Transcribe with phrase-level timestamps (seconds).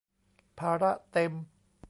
[0.59, 1.33] ภาระเต็ม